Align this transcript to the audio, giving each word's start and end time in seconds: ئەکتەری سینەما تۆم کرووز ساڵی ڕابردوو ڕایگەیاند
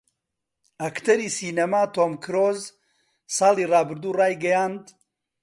ئەکتەری 0.81 1.33
سینەما 1.37 1.83
تۆم 1.95 2.13
کرووز 2.23 2.59
ساڵی 3.35 3.65
ڕابردوو 3.73 4.17
ڕایگەیاند 4.19 4.83